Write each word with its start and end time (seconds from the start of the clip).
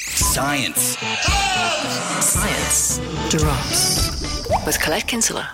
Science. 0.00 0.98
Science 2.20 2.98
drops 3.30 4.48
with 4.66 4.80
Colette 4.80 5.06
Kinsella. 5.06 5.48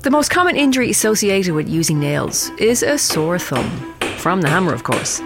The 0.00 0.10
most 0.10 0.30
common 0.30 0.56
injury 0.56 0.90
associated 0.90 1.54
with 1.54 1.68
using 1.68 1.98
nails 1.98 2.50
is 2.58 2.82
a 2.82 2.98
sore 2.98 3.38
thumb. 3.38 3.94
From 4.18 4.42
the 4.42 4.48
hammer, 4.48 4.74
of 4.74 4.82
course. 4.82 5.20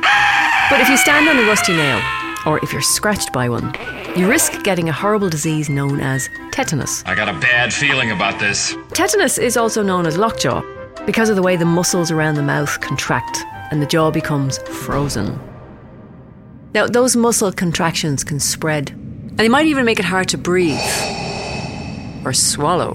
But 0.70 0.80
if 0.80 0.88
you 0.88 0.96
stand 0.96 1.28
on 1.28 1.38
a 1.38 1.48
rusty 1.48 1.72
nail, 1.72 2.00
or 2.46 2.60
if 2.62 2.72
you're 2.72 2.80
scratched 2.80 3.32
by 3.32 3.48
one, 3.48 3.74
you 4.16 4.28
risk 4.28 4.62
getting 4.62 4.88
a 4.88 4.92
horrible 4.92 5.28
disease 5.28 5.68
known 5.68 6.00
as 6.00 6.28
tetanus. 6.52 7.02
I 7.06 7.16
got 7.16 7.28
a 7.28 7.38
bad 7.40 7.74
feeling 7.74 8.12
about 8.12 8.38
this. 8.38 8.76
Tetanus 8.92 9.38
is 9.38 9.56
also 9.56 9.82
known 9.82 10.06
as 10.06 10.16
lockjaw 10.16 10.62
because 11.06 11.28
of 11.28 11.36
the 11.36 11.42
way 11.42 11.56
the 11.56 11.64
muscles 11.64 12.12
around 12.12 12.36
the 12.36 12.42
mouth 12.42 12.80
contract 12.80 13.44
and 13.72 13.82
the 13.82 13.86
jaw 13.86 14.10
becomes 14.12 14.58
frozen. 14.58 15.40
Now, 16.74 16.86
those 16.86 17.16
muscle 17.16 17.50
contractions 17.50 18.22
can 18.22 18.40
spread, 18.40 18.90
and 18.90 19.38
they 19.38 19.48
might 19.48 19.66
even 19.66 19.86
make 19.86 19.98
it 19.98 20.04
hard 20.04 20.28
to 20.28 20.38
breathe 20.38 20.78
or 22.24 22.32
swallow. 22.34 22.94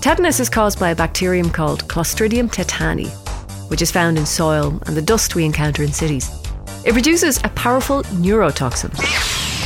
Tetanus 0.00 0.40
is 0.40 0.48
caused 0.48 0.80
by 0.80 0.90
a 0.90 0.96
bacterium 0.96 1.50
called 1.50 1.86
Clostridium 1.88 2.50
tetani, 2.50 3.08
which 3.70 3.82
is 3.82 3.92
found 3.92 4.18
in 4.18 4.26
soil 4.26 4.80
and 4.86 4.96
the 4.96 5.02
dust 5.02 5.34
we 5.34 5.44
encounter 5.44 5.82
in 5.82 5.92
cities. 5.92 6.28
It 6.84 6.92
produces 6.92 7.38
a 7.44 7.48
powerful 7.50 8.02
neurotoxin, 8.04 8.96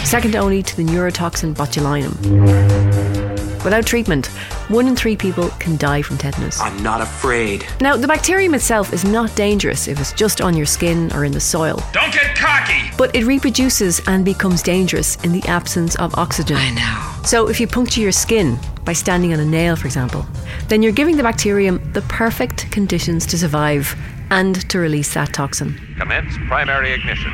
second 0.04 0.36
only 0.36 0.62
to 0.62 0.76
the 0.76 0.84
neurotoxin 0.84 1.54
botulinum. 1.54 3.31
Without 3.64 3.86
treatment, 3.86 4.26
one 4.68 4.86
in 4.88 4.96
three 4.96 5.16
people 5.16 5.48
can 5.60 5.76
die 5.76 6.02
from 6.02 6.18
tetanus. 6.18 6.60
I'm 6.60 6.82
not 6.82 7.00
afraid. 7.00 7.64
Now, 7.80 7.96
the 7.96 8.08
bacterium 8.08 8.54
itself 8.54 8.92
is 8.92 9.04
not 9.04 9.34
dangerous 9.36 9.86
if 9.88 10.00
it's 10.00 10.12
just 10.12 10.40
on 10.40 10.56
your 10.56 10.66
skin 10.66 11.12
or 11.12 11.24
in 11.24 11.32
the 11.32 11.40
soil, 11.40 11.80
Don't 11.92 12.12
get 12.12 12.34
cocky! 12.36 12.90
but 12.98 13.14
it 13.14 13.24
reproduces 13.24 14.00
and 14.06 14.24
becomes 14.24 14.62
dangerous 14.62 15.16
in 15.24 15.32
the 15.32 15.42
absence 15.44 15.94
of 15.96 16.14
oxygen. 16.16 16.56
I 16.58 16.70
know. 16.70 17.22
So, 17.24 17.48
if 17.48 17.60
you 17.60 17.66
puncture 17.68 18.00
your 18.00 18.10
skin 18.12 18.58
by 18.84 18.94
standing 18.94 19.32
on 19.32 19.38
a 19.38 19.44
nail, 19.44 19.76
for 19.76 19.86
example, 19.86 20.26
then 20.68 20.82
you're 20.82 20.90
giving 20.92 21.16
the 21.16 21.22
bacterium 21.22 21.92
the 21.92 22.02
perfect 22.02 22.70
conditions 22.72 23.26
to 23.26 23.38
survive 23.38 23.94
and 24.30 24.68
to 24.70 24.78
release 24.80 25.14
that 25.14 25.32
toxin. 25.32 25.78
Commence 25.98 26.34
primary 26.48 26.92
ignition. 26.92 27.30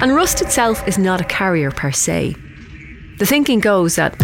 And 0.00 0.14
rust 0.14 0.42
itself 0.42 0.86
is 0.86 0.96
not 0.98 1.20
a 1.20 1.24
carrier 1.24 1.70
per 1.72 1.90
se. 1.90 2.36
The 3.18 3.24
thinking 3.26 3.60
goes 3.60 3.96
that 3.96 4.16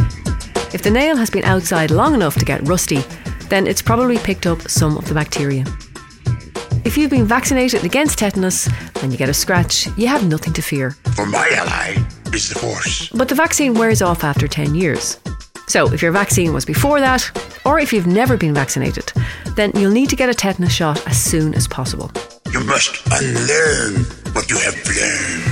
if 0.75 0.83
the 0.83 0.91
nail 0.91 1.17
has 1.17 1.31
been 1.31 1.45
outside 1.45 1.91
long 1.91 2.15
enough 2.15 2.37
to 2.39 2.45
get 2.45 2.67
rusty, 2.67 3.01
then 3.49 3.67
it's 3.67 3.83
probably 3.83 4.19
picked 4.19 4.47
up 4.47 4.63
some 4.63 4.97
of 4.97 5.07
the 5.07 5.15
bacteria. 5.15 5.65
If 6.85 6.97
you've 6.97 7.11
been 7.11 7.27
vaccinated 7.27 7.85
against 7.85 8.19
tetanus 8.19 8.69
and 9.03 9.13
you 9.13 9.19
get 9.19 9.29
a 9.29 9.35
scratch, 9.35 9.87
you 9.97 10.09
have 10.09 10.27
nothing 10.27 10.53
to 10.55 10.63
fear. 10.63 10.93
For 11.15 11.27
my 11.27 11.49
ally 11.55 12.03
is 12.33 12.49
the 12.49 12.59
Force. 12.59 13.09
But 13.11 13.29
the 13.29 13.35
vaccine 13.35 13.75
wears 13.75 14.03
off 14.03 14.25
after 14.25 14.49
10 14.49 14.75
years. 14.75 15.21
So 15.69 15.93
if 15.93 16.03
your 16.03 16.13
vaccine 16.13 16.53
was 16.53 16.65
before 16.65 17.01
that, 17.01 17.31
or 17.65 17.79
if 17.79 17.93
you've 17.93 18.07
never 18.07 18.37
been 18.37 18.55
vaccinated, 18.55 19.13
then 19.55 19.71
you'll 19.75 19.93
need 19.93 20.11
to 20.11 20.17
get 20.17 20.29
a 20.29 20.35
tetanus 20.35 20.73
shot 20.73 21.07
as 21.07 21.23
soon 21.23 21.55
as 21.55 21.69
possible. 21.69 22.11
You 22.53 22.65
must 22.65 23.07
unlearn 23.11 24.05
what 24.33 24.51
you 24.51 24.59
have 24.59 24.75
learned. 24.87 25.52